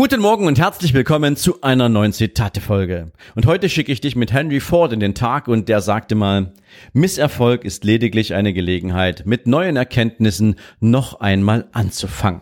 [0.00, 3.12] Guten Morgen und herzlich willkommen zu einer neuen Zitate-Folge.
[3.34, 6.54] Und heute schicke ich dich mit Henry Ford in den Tag und der sagte mal,
[6.94, 12.40] Misserfolg ist lediglich eine Gelegenheit, mit neuen Erkenntnissen noch einmal anzufangen.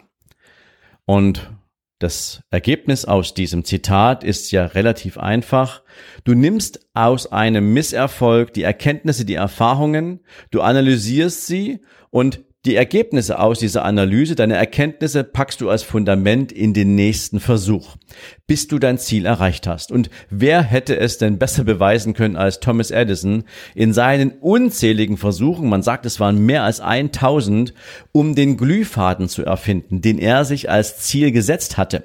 [1.04, 1.50] Und
[1.98, 5.82] das Ergebnis aus diesem Zitat ist ja relativ einfach.
[6.22, 10.20] Du nimmst aus einem Misserfolg die Erkenntnisse, die Erfahrungen,
[10.52, 16.52] du analysierst sie und die Ergebnisse aus dieser Analyse, deine Erkenntnisse packst du als Fundament
[16.52, 17.96] in den nächsten Versuch,
[18.46, 19.90] bis du dein Ziel erreicht hast.
[19.90, 25.70] Und wer hätte es denn besser beweisen können als Thomas Edison in seinen unzähligen Versuchen,
[25.70, 27.72] man sagt es waren mehr als 1000,
[28.12, 32.04] um den Glühfaden zu erfinden, den er sich als Ziel gesetzt hatte.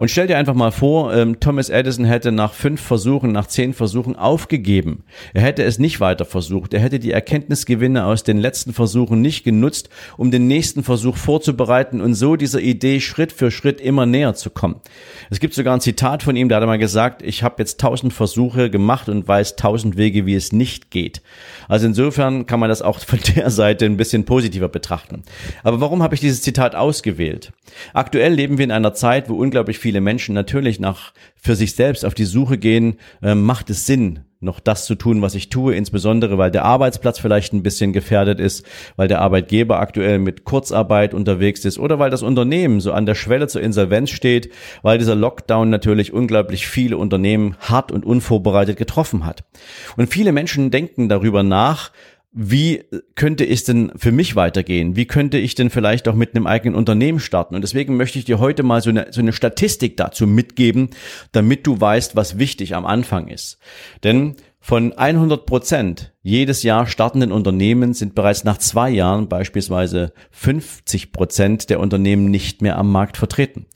[0.00, 3.74] Und stell dir einfach mal vor, ähm, Thomas Edison hätte nach fünf Versuchen, nach zehn
[3.74, 5.04] Versuchen aufgegeben.
[5.34, 6.72] Er hätte es nicht weiter versucht.
[6.72, 12.00] Er hätte die Erkenntnisgewinne aus den letzten Versuchen nicht genutzt, um den nächsten Versuch vorzubereiten
[12.00, 14.76] und so dieser Idee Schritt für Schritt immer näher zu kommen.
[15.28, 17.78] Es gibt sogar ein Zitat von ihm, da hat er mal gesagt, ich habe jetzt
[17.78, 21.20] tausend Versuche gemacht und weiß tausend Wege, wie es nicht geht.
[21.68, 25.24] Also insofern kann man das auch von der Seite ein bisschen positiver betrachten.
[25.62, 27.52] Aber warum habe ich dieses Zitat ausgewählt?
[27.92, 31.74] Aktuell leben wir in einer Zeit, wo unglaublich viel viele Menschen natürlich nach für sich
[31.74, 35.48] selbst auf die Suche gehen, äh, macht es Sinn, noch das zu tun, was ich
[35.48, 40.44] tue, insbesondere weil der Arbeitsplatz vielleicht ein bisschen gefährdet ist, weil der Arbeitgeber aktuell mit
[40.44, 44.98] Kurzarbeit unterwegs ist oder weil das Unternehmen so an der Schwelle zur Insolvenz steht, weil
[44.98, 49.42] dieser Lockdown natürlich unglaublich viele Unternehmen hart und unvorbereitet getroffen hat.
[49.96, 51.90] Und viele Menschen denken darüber nach,
[52.32, 52.84] wie
[53.16, 54.94] könnte es denn für mich weitergehen?
[54.94, 57.56] Wie könnte ich denn vielleicht auch mit einem eigenen Unternehmen starten?
[57.56, 60.90] Und deswegen möchte ich dir heute mal so eine, so eine Statistik dazu mitgeben,
[61.32, 63.58] damit du weißt, was wichtig am Anfang ist.
[64.04, 71.12] Denn von 100 Prozent jedes Jahr startenden Unternehmen sind bereits nach zwei Jahren beispielsweise 50
[71.12, 73.66] Prozent der Unternehmen nicht mehr am Markt vertreten.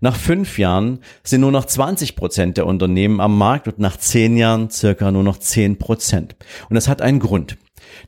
[0.00, 4.36] Nach fünf Jahren sind nur noch 20 Prozent der Unternehmen am Markt und nach zehn
[4.36, 6.36] Jahren circa nur noch 10 Prozent.
[6.68, 7.56] Und das hat einen Grund.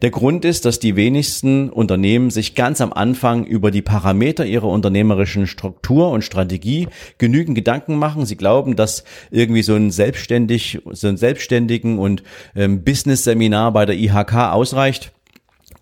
[0.03, 4.69] Der Grund ist, dass die wenigsten Unternehmen sich ganz am Anfang über die Parameter ihrer
[4.69, 8.27] unternehmerischen Struktur und Strategie genügend Gedanken machen.
[8.27, 12.23] Sie glauben, dass irgendwie so ein selbstständig, so ein selbstständigen und
[12.55, 15.14] ähm, Business-Seminar bei der IHK ausreicht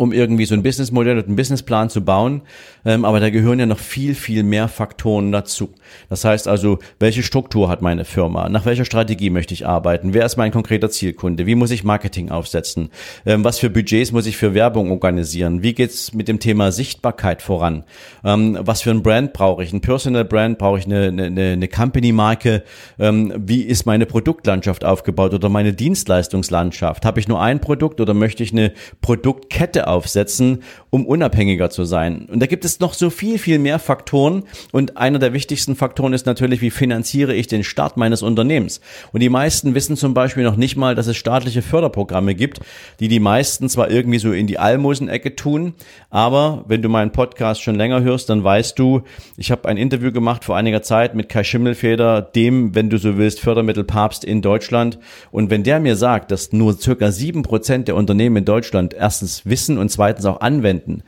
[0.02, 2.42] um irgendwie so ein Businessmodell und einen Businessplan zu bauen.
[2.84, 5.70] Ähm, aber da gehören ja noch viel, viel mehr Faktoren dazu.
[6.08, 8.48] Das heißt also, welche Struktur hat meine Firma?
[8.48, 10.12] Nach welcher Strategie möchte ich arbeiten?
[10.12, 11.46] Wer ist mein konkreter Zielkunde?
[11.46, 12.90] Wie muss ich Marketing aufsetzen?
[13.24, 15.62] Ähm, was für Budgets muss ich für Werbung organisieren?
[15.62, 17.84] Wie geht's mit dem Thema Sichtbarkeit voran?
[18.24, 19.72] Ähm, was für ein Brand brauche ich?
[19.72, 20.58] Ein Personal Brand?
[20.58, 22.64] Brauche ich eine, eine, eine Company-Marke?
[22.98, 27.04] Ähm, wie ist meine Produktlandschaft aufgebaut oder meine Dienstleistungslandschaft?
[27.04, 32.26] Habe ich nur ein Produkt oder möchte ich eine Produktkette aufsetzen, um unabhängiger zu sein.
[32.30, 34.44] Und da gibt es noch so viel, viel mehr Faktoren.
[34.72, 38.80] Und einer der wichtigsten Faktoren ist natürlich, wie finanziere ich den Start meines Unternehmens.
[39.12, 42.60] Und die meisten wissen zum Beispiel noch nicht mal, dass es staatliche Förderprogramme gibt,
[43.00, 45.74] die die meisten zwar irgendwie so in die Almosenecke tun,
[46.10, 49.02] aber wenn du meinen Podcast schon länger hörst, dann weißt du,
[49.36, 53.16] ich habe ein Interview gemacht vor einiger Zeit mit Kai Schimmelfeder, dem, wenn du so
[53.16, 54.98] willst, Fördermittelpapst in Deutschland.
[55.30, 59.46] Und wenn der mir sagt, dass nur circa sieben Prozent der Unternehmen in Deutschland erstens
[59.46, 61.02] wissen und zweitens auch anwenden,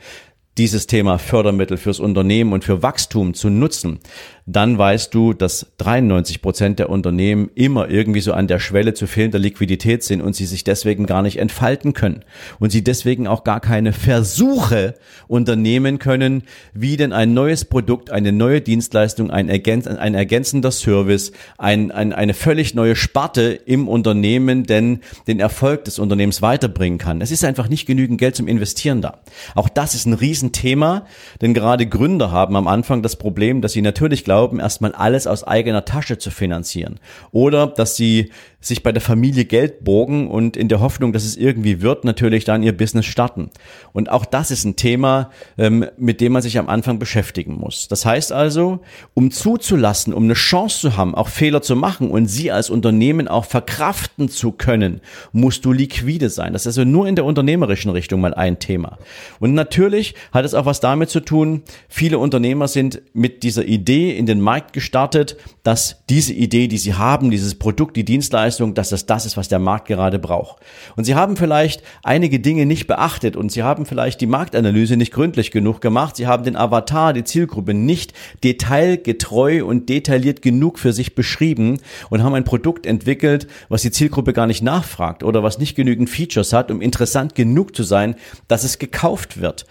[0.57, 3.99] dieses Thema Fördermittel fürs Unternehmen und für Wachstum zu nutzen,
[4.47, 9.07] dann weißt du, dass 93 Prozent der Unternehmen immer irgendwie so an der Schwelle zu
[9.07, 12.23] fehlender Liquidität sind und sie sich deswegen gar nicht entfalten können
[12.59, 14.93] und sie deswegen auch gar keine Versuche
[15.27, 16.43] unternehmen können,
[16.75, 22.13] wie denn ein neues Produkt, eine neue Dienstleistung, ein, ergänz ein ergänzender Service, ein, ein,
[22.13, 27.21] eine völlig neue Sparte im Unternehmen denn den Erfolg des Unternehmens weiterbringen kann.
[27.21, 29.21] Es ist einfach nicht genügend Geld zum Investieren da.
[29.55, 31.07] Auch das ist ein Riesenthema,
[31.41, 35.27] denn gerade Gründer haben am Anfang das Problem, dass sie natürlich glauben, glauben, erstmal alles
[35.27, 36.99] aus eigener Tasche zu finanzieren.
[37.31, 38.33] Oder dass sie
[38.65, 42.45] sich bei der Familie Geld borgen und in der Hoffnung, dass es irgendwie wird, natürlich
[42.45, 43.51] dann ihr Business starten.
[43.93, 47.87] Und auch das ist ein Thema, ähm, mit dem man sich am Anfang beschäftigen muss.
[47.87, 48.79] Das heißt also,
[49.13, 53.27] um zuzulassen, um eine Chance zu haben, auch Fehler zu machen und sie als Unternehmen
[53.27, 54.99] auch verkraften zu können,
[55.31, 56.53] musst du liquide sein.
[56.53, 58.97] Das ist also nur in der unternehmerischen Richtung mal ein Thema.
[59.39, 64.17] Und natürlich hat es auch was damit zu tun, viele Unternehmer sind mit dieser Idee
[64.17, 68.73] in den Markt gestartet, dass diese Idee, die sie haben, dieses Produkt, die Dienstleistung, Dienstleistung,
[68.73, 70.57] dass das das ist, was der Markt gerade braucht.
[70.95, 75.13] Und Sie haben vielleicht einige Dinge nicht beachtet und Sie haben vielleicht die Marktanalyse nicht
[75.13, 76.15] gründlich genug gemacht.
[76.15, 78.13] Sie haben den Avatar, die Zielgruppe nicht
[78.43, 81.79] detailgetreu und detailliert genug für sich beschrieben
[82.09, 86.09] und haben ein Produkt entwickelt, was die Zielgruppe gar nicht nachfragt oder was nicht genügend
[86.09, 88.15] Features hat, um interessant genug zu sein,
[88.47, 89.65] dass es gekauft wird.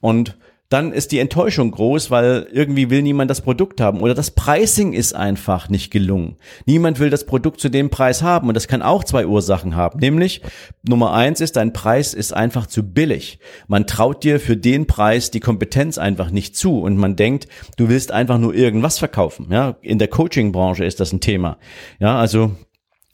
[0.00, 0.36] Und
[0.70, 4.92] dann ist die Enttäuschung groß, weil irgendwie will niemand das Produkt haben oder das Pricing
[4.92, 6.36] ist einfach nicht gelungen.
[6.64, 9.98] Niemand will das Produkt zu dem Preis haben und das kann auch zwei Ursachen haben.
[9.98, 10.42] Nämlich
[10.88, 13.40] Nummer eins ist, dein Preis ist einfach zu billig.
[13.66, 17.88] Man traut dir für den Preis die Kompetenz einfach nicht zu und man denkt, du
[17.88, 19.48] willst einfach nur irgendwas verkaufen.
[19.50, 21.58] Ja, in der Coaching-Branche ist das ein Thema.
[21.98, 22.52] Ja, also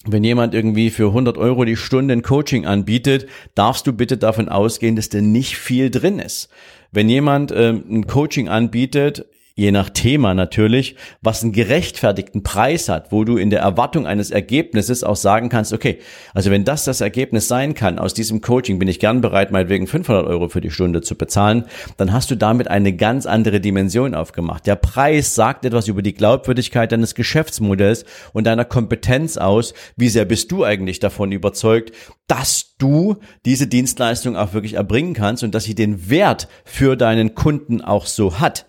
[0.06, 4.48] wenn jemand irgendwie für 100 Euro die Stunde ein Coaching anbietet, darfst du bitte davon
[4.48, 6.48] ausgehen, dass da nicht viel drin ist.
[6.92, 9.26] Wenn jemand ähm, ein Coaching anbietet,
[9.56, 14.30] je nach Thema natürlich, was einen gerechtfertigten Preis hat, wo du in der Erwartung eines
[14.30, 15.98] Ergebnisses auch sagen kannst, okay,
[16.34, 19.86] also wenn das das Ergebnis sein kann, aus diesem Coaching bin ich gern bereit, meinetwegen
[19.86, 21.64] 500 Euro für die Stunde zu bezahlen,
[21.96, 24.66] dann hast du damit eine ganz andere Dimension aufgemacht.
[24.66, 28.04] Der Preis sagt etwas über die Glaubwürdigkeit deines Geschäftsmodells
[28.34, 31.92] und deiner Kompetenz aus, wie sehr bist du eigentlich davon überzeugt,
[32.26, 33.16] dass du
[33.46, 38.04] diese Dienstleistung auch wirklich erbringen kannst und dass sie den Wert für deinen Kunden auch
[38.04, 38.66] so hat.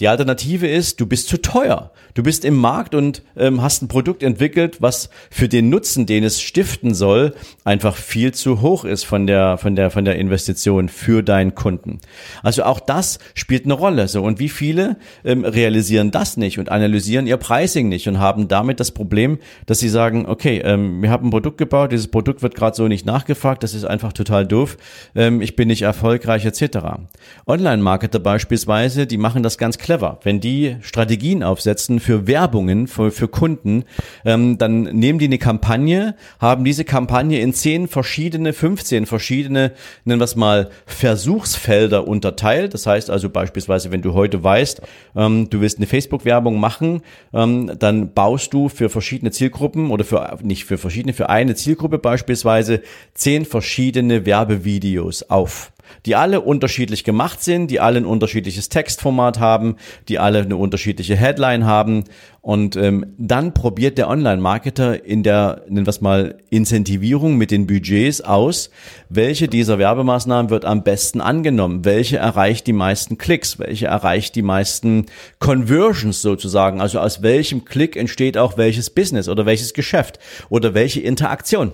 [0.00, 1.90] Die Alternative ist, du bist zu teuer.
[2.14, 6.22] Du bist im Markt und ähm, hast ein Produkt entwickelt, was für den Nutzen, den
[6.22, 7.34] es stiften soll,
[7.64, 12.00] einfach viel zu hoch ist von der von der von der Investition für deinen Kunden.
[12.42, 14.06] Also auch das spielt eine Rolle.
[14.08, 18.48] So und wie viele ähm, realisieren das nicht und analysieren ihr Pricing nicht und haben
[18.48, 22.42] damit das Problem, dass sie sagen, okay, ähm, wir haben ein Produkt gebaut, dieses Produkt
[22.42, 24.76] wird gerade so nicht nachgefragt, das ist einfach total doof,
[25.14, 26.78] ähm, ich bin nicht erfolgreich etc.
[27.46, 30.18] Online-Marketer beispielsweise, die machen das ganz clever.
[30.22, 33.84] Wenn die Strategien aufsetzen für Werbungen, für, für Kunden,
[34.26, 39.72] ähm, dann nehmen die eine Kampagne, haben diese Kampagne in zehn verschiedene, 15 verschiedene,
[40.04, 42.74] nennen wir es mal, Versuchsfelder unterteilt.
[42.74, 44.82] Das heißt also beispielsweise, wenn du heute weißt,
[45.16, 47.00] ähm, du willst eine Facebook-Werbung machen,
[47.32, 51.96] ähm, dann baust du für verschiedene Zielgruppen oder für, nicht für verschiedene, für eine Zielgruppe
[51.96, 52.82] beispielsweise
[53.14, 55.72] zehn verschiedene Werbevideos auf
[56.06, 59.76] die alle unterschiedlich gemacht sind, die alle ein unterschiedliches Textformat haben,
[60.08, 62.04] die alle eine unterschiedliche Headline haben.
[62.40, 67.66] Und ähm, dann probiert der Online-Marketer in der, nennen wir es mal, Incentivierung mit den
[67.66, 68.70] Budgets aus,
[69.08, 74.42] welche dieser Werbemaßnahmen wird am besten angenommen, welche erreicht die meisten Klicks, welche erreicht die
[74.42, 75.06] meisten
[75.40, 80.18] Conversions sozusagen, also aus welchem Klick entsteht auch welches Business oder welches Geschäft
[80.48, 81.72] oder welche Interaktion.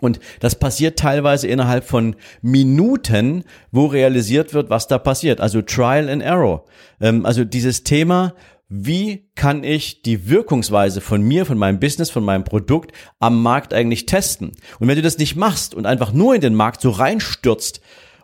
[0.00, 5.40] Und das passiert teilweise innerhalb von Minuten, wo realisiert wird, was da passiert.
[5.40, 6.64] Also Trial and Error.
[7.00, 8.34] Ähm, also dieses Thema,
[8.68, 13.72] wie kann ich die Wirkungsweise von mir, von meinem Business, von meinem Produkt am Markt
[13.72, 14.52] eigentlich testen?
[14.78, 17.80] Und wenn du das nicht machst und einfach nur in den Markt so reinstürzt,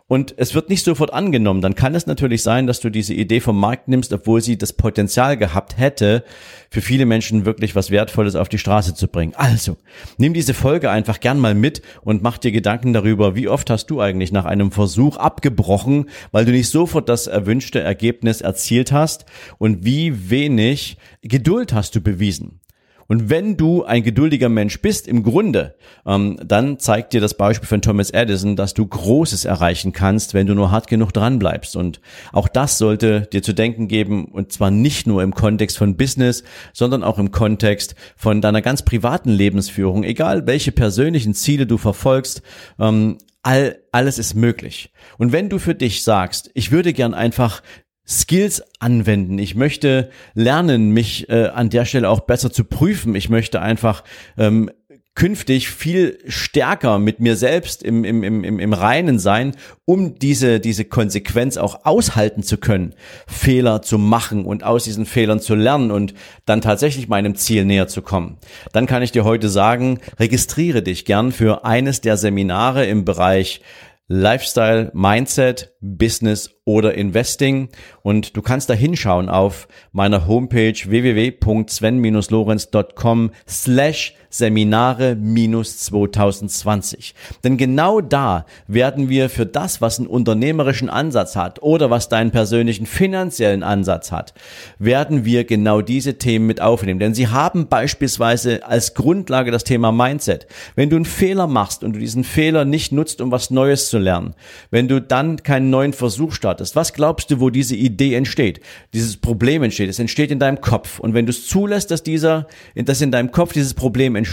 [0.07, 3.39] und es wird nicht sofort angenommen, dann kann es natürlich sein, dass du diese Idee
[3.39, 6.23] vom Markt nimmst, obwohl sie das Potenzial gehabt hätte,
[6.69, 9.33] für viele Menschen wirklich was Wertvolles auf die Straße zu bringen.
[9.35, 9.77] Also,
[10.17, 13.87] nimm diese Folge einfach gern mal mit und mach dir Gedanken darüber, wie oft hast
[13.87, 19.25] du eigentlich nach einem Versuch abgebrochen, weil du nicht sofort das erwünschte Ergebnis erzielt hast
[19.57, 22.59] und wie wenig Geduld hast du bewiesen.
[23.07, 27.67] Und wenn du ein geduldiger Mensch bist, im Grunde, ähm, dann zeigt dir das Beispiel
[27.67, 31.75] von Thomas Edison, dass du Großes erreichen kannst, wenn du nur hart genug dran bleibst.
[31.75, 35.97] Und auch das sollte dir zu denken geben, und zwar nicht nur im Kontext von
[35.97, 36.43] Business,
[36.73, 42.41] sondern auch im Kontext von deiner ganz privaten Lebensführung, egal welche persönlichen Ziele du verfolgst.
[42.79, 44.91] Ähm, all, alles ist möglich.
[45.17, 47.61] Und wenn du für dich sagst, ich würde gern einfach
[48.07, 49.39] Skills anwenden.
[49.39, 53.15] Ich möchte lernen, mich äh, an der Stelle auch besser zu prüfen.
[53.15, 54.03] Ich möchte einfach
[54.37, 54.69] ähm,
[55.15, 60.83] künftig viel stärker mit mir selbst im, im, im, im Reinen sein, um diese, diese
[60.83, 62.93] Konsequenz auch aushalten zu können,
[63.25, 66.13] Fehler zu machen und aus diesen Fehlern zu lernen und
[66.45, 68.37] dann tatsächlich meinem Ziel näher zu kommen.
[68.73, 73.61] Dann kann ich dir heute sagen, registriere dich gern für eines der Seminare im Bereich
[74.07, 77.67] Lifestyle, Mindset, Business oder Investing.
[78.03, 87.15] Und du kannst da hinschauen auf meiner Homepage www.sven-lorenz.com slash Seminare minus 2020.
[87.45, 92.31] Denn genau da werden wir für das, was einen unternehmerischen Ansatz hat oder was deinen
[92.31, 94.33] persönlichen finanziellen Ansatz hat,
[94.77, 96.99] werden wir genau diese Themen mit aufnehmen.
[96.99, 100.47] Denn sie haben beispielsweise als Grundlage das Thema Mindset.
[100.75, 103.99] Wenn du einen Fehler machst und du diesen Fehler nicht nutzt, um was Neues zu
[103.99, 104.33] lernen,
[104.69, 108.59] wenn du dann keinen neuen Versuch startest, was glaubst du, wo diese Idee entsteht?
[108.93, 109.89] Dieses Problem entsteht.
[109.89, 110.99] Es entsteht in deinem Kopf.
[110.99, 114.24] Und wenn du es zulässt, dass dieser, dass in deinem Kopf dieses Problem entsteht,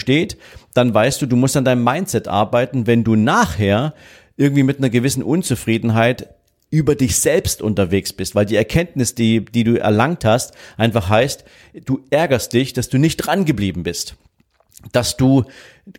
[0.75, 3.95] dann weißt du, du musst an deinem Mindset arbeiten, wenn du nachher
[4.37, 6.35] irgendwie mit einer gewissen Unzufriedenheit
[6.71, 11.45] über dich selbst unterwegs bist, weil die Erkenntnis, die, die du erlangt hast, einfach heißt,
[11.85, 14.17] du ärgerst dich, dass du nicht dran geblieben bist
[14.91, 15.45] dass du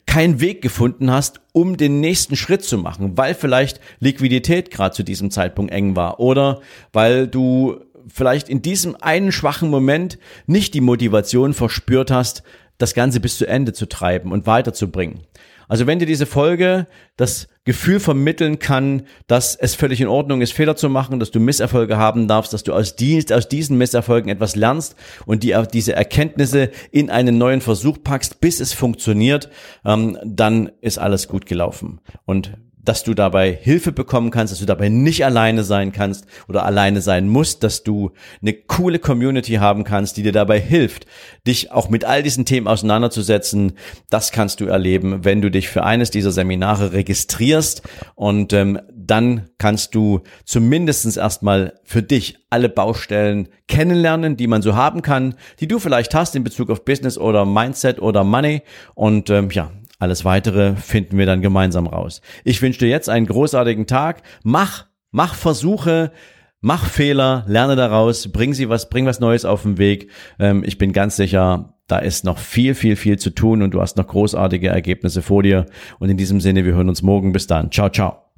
[0.06, 5.04] keinen Weg gefunden hast, um den nächsten Schritt zu machen, weil vielleicht Liquidität gerade zu
[5.04, 6.60] diesem Zeitpunkt eng war oder
[6.92, 12.44] weil du vielleicht in diesem einen schwachen Moment nicht die Motivation verspürt hast,
[12.84, 15.22] das Ganze bis zu Ende zu treiben und weiterzubringen.
[15.70, 16.86] Also wenn dir diese Folge
[17.16, 21.40] das Gefühl vermitteln kann, dass es völlig in Ordnung ist, Fehler zu machen, dass du
[21.40, 25.94] Misserfolge haben darfst, dass du aus, Dienst, aus diesen Misserfolgen etwas lernst und die, diese
[25.94, 29.50] Erkenntnisse in einen neuen Versuch packst, bis es funktioniert,
[29.86, 32.02] ähm, dann ist alles gut gelaufen.
[32.26, 36.66] Und dass du dabei Hilfe bekommen kannst, dass du dabei nicht alleine sein kannst oder
[36.66, 38.12] alleine sein musst, dass du
[38.42, 41.06] eine coole Community haben kannst, die dir dabei hilft,
[41.48, 43.74] dich auch mit all diesen Themen auseinanderzusetzen.
[44.10, 47.84] Das kannst du erleben, wenn du dich für eines dieser Seminare registrierst
[48.16, 54.76] und ähm, dann kannst du zumindestens erstmal für dich alle Baustellen kennenlernen, die man so
[54.76, 58.62] haben kann, die du vielleicht hast in Bezug auf Business oder Mindset oder Money
[58.94, 59.72] und ähm, ja,
[60.04, 62.22] alles weitere finden wir dann gemeinsam raus.
[62.44, 64.22] Ich wünsche dir jetzt einen großartigen Tag.
[64.44, 66.12] Mach, mach Versuche,
[66.60, 70.10] mach Fehler, lerne daraus, bring sie was, bring was Neues auf den Weg.
[70.40, 73.82] Ähm, ich bin ganz sicher, da ist noch viel, viel, viel zu tun und du
[73.82, 75.66] hast noch großartige Ergebnisse vor dir.
[76.00, 77.32] Und in diesem Sinne, wir hören uns morgen.
[77.32, 77.72] Bis dann.
[77.72, 78.33] Ciao, ciao.